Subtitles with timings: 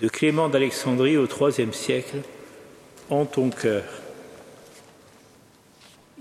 [0.00, 2.18] de Clément d'Alexandrie au IIIe siècle,
[3.08, 3.84] en ton cœur.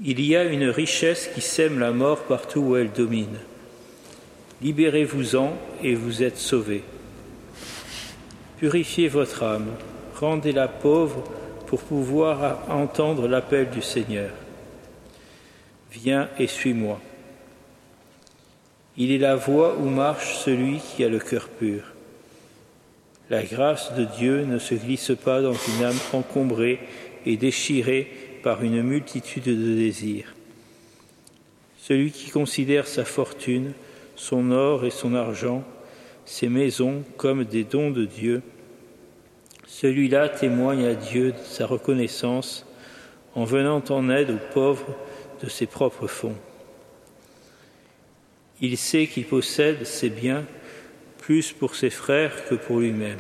[0.04, 3.38] Il y a une richesse qui sème la mort partout où elle domine.
[4.62, 5.54] Libérez-vous-en
[5.84, 6.84] et vous êtes sauvés.
[8.58, 9.72] Purifiez votre âme,
[10.16, 11.24] rendez-la pauvre
[11.68, 14.32] pour pouvoir entendre l'appel du Seigneur.
[15.92, 17.00] Viens et suis-moi.
[18.98, 21.95] Il est la voie où marche celui qui a le cœur pur.
[23.30, 26.80] La grâce de Dieu ne se glisse pas dans une âme encombrée
[27.26, 28.08] et déchirée
[28.44, 30.36] par une multitude de désirs.
[31.80, 33.74] Celui qui considère sa fortune,
[34.16, 35.64] son or et son argent,
[36.26, 38.44] ses maisons comme des dons de Dieu,
[39.68, 42.66] celui-là témoigne à Dieu de sa reconnaissance
[43.34, 44.96] en venant en aide aux pauvres
[45.44, 46.36] de ses propres fonds.
[48.62, 50.46] Il sait qu'il possède ses biens
[51.26, 53.18] plus pour ses frères que pour lui-même.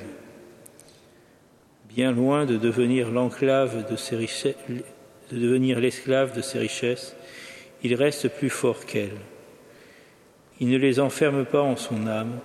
[1.90, 3.10] Bien loin de devenir
[3.98, 4.56] ses richesses,
[5.32, 7.16] l'esclave de ses richesses,
[7.82, 9.18] il reste plus fort qu'elle.
[10.60, 12.38] Il ne les enferme pas en son âme,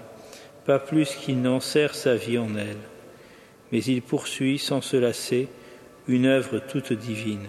[0.65, 2.81] pas plus qu'il n'en sert sa vie en elle,
[3.71, 5.47] mais il poursuit sans se lasser
[6.09, 7.49] une œuvre toute divine.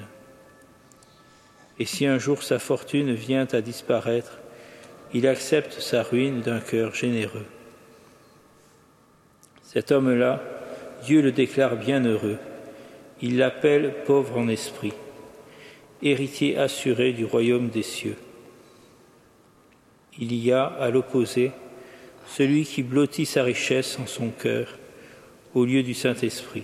[1.80, 4.40] Et si un jour sa fortune vient à disparaître,
[5.14, 7.48] il accepte sa ruine d'un cœur généreux.
[9.74, 10.44] Cet homme-là,
[11.06, 12.38] Dieu le déclare bien heureux.
[13.22, 14.92] Il l'appelle pauvre en esprit,
[16.02, 18.18] héritier assuré du royaume des cieux.
[20.20, 21.52] Il y a, à l'opposé,
[22.28, 24.78] celui qui blottit sa richesse en son cœur
[25.54, 26.64] au lieu du Saint-Esprit.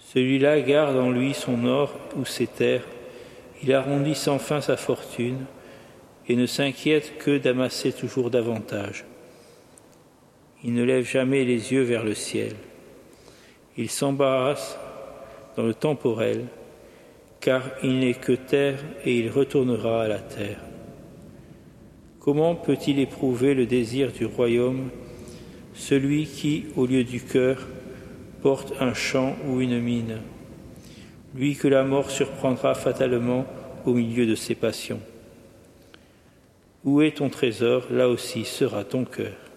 [0.00, 2.84] Celui-là garde en lui son or ou ses terres,
[3.62, 5.46] il arrondit sans fin sa fortune
[6.28, 9.06] et ne s'inquiète que d'amasser toujours davantage.
[10.64, 12.54] Il ne lève jamais les yeux vers le ciel.
[13.76, 14.76] Il s'embarrasse
[15.56, 16.46] dans le temporel,
[17.40, 20.60] car il n'est que terre et il retournera à la terre.
[22.18, 24.90] Comment peut-il éprouver le désir du royaume,
[25.74, 27.66] celui qui, au lieu du cœur,
[28.42, 30.18] porte un champ ou une mine,
[31.34, 33.46] lui que la mort surprendra fatalement
[33.84, 35.00] au milieu de ses passions
[36.84, 37.84] Où est ton trésor?
[37.90, 39.47] Là aussi sera ton cœur.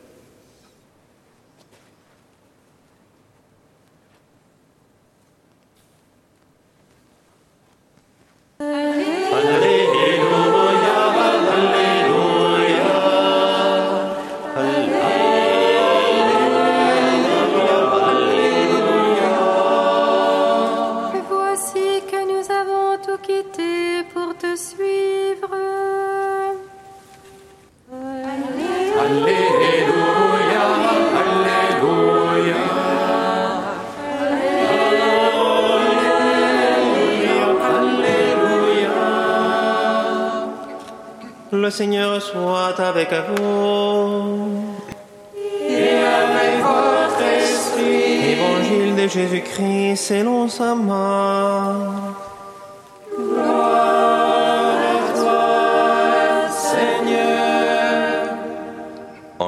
[41.72, 44.50] Seigneur soit avec vous.
[45.68, 48.34] Et avec votre esprit.
[48.34, 52.14] Évangile de Jésus-Christ selon sa main.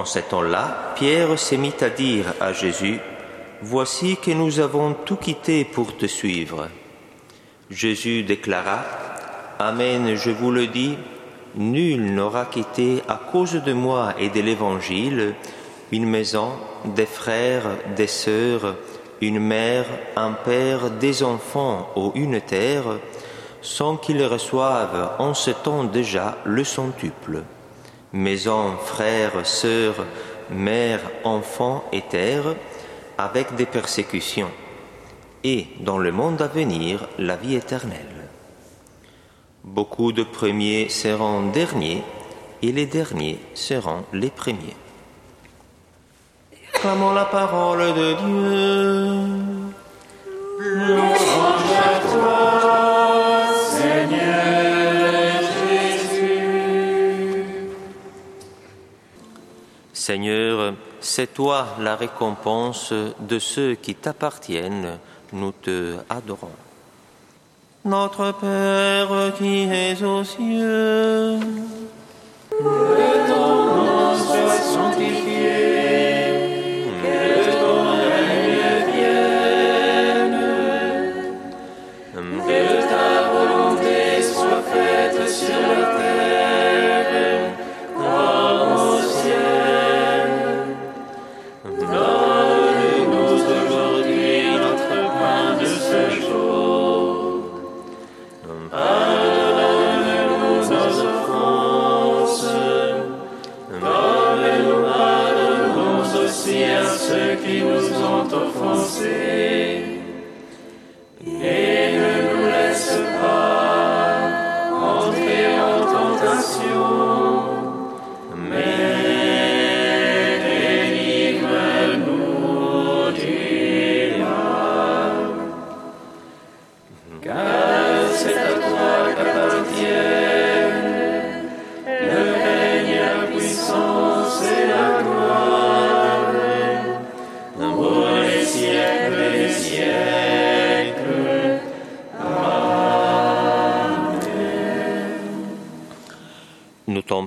[0.04, 3.00] En ce temps-là, Pierre s'est mis à dire à Jésus,
[3.62, 6.68] Voici que nous avons tout quitté pour te suivre.
[7.72, 8.84] Jésus déclara,
[9.60, 10.98] Amen, je vous le dis,
[11.56, 15.36] Nul n'aura quitté à cause de moi et de l'Évangile
[15.94, 16.50] une maison,
[16.84, 18.76] des frères, des sœurs,
[19.22, 19.86] une mère,
[20.18, 23.00] un père, des enfants ou une terre,
[23.62, 27.44] sans qu'ils reçoivent en ce temps déjà le centuple.
[28.14, 30.06] Maison, frères, sœurs,
[30.52, 32.56] mère, enfants et terre,
[33.18, 34.52] avec des persécutions,
[35.44, 38.30] et dans le monde à venir la vie éternelle.
[39.64, 42.04] Beaucoup de premiers seront derniers
[42.62, 44.76] et les derniers seront les premiers.
[59.94, 64.98] Seigneur, c'est toi la récompense de ceux qui t'appartiennent.
[65.32, 66.50] Nous te adorons.
[67.86, 71.38] Notre Père qui es aux cieux,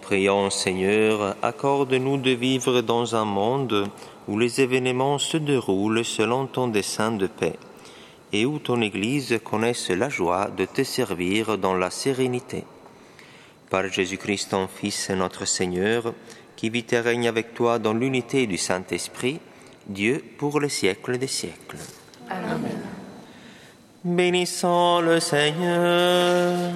[0.06, 3.88] prions, Seigneur, accorde-nous de vivre dans un monde
[4.29, 7.58] où les événements se déroulent selon ton dessein de paix
[8.32, 12.62] et où ton Église connaisse la joie de te servir dans la sérénité.
[13.69, 16.14] Par Jésus-Christ, ton Fils, notre Seigneur,
[16.55, 19.41] qui vit et règne avec toi dans l'unité du Saint-Esprit,
[19.88, 21.79] Dieu pour les siècles des siècles.
[22.31, 22.79] Amen.
[24.05, 26.70] Bénissons le Seigneur.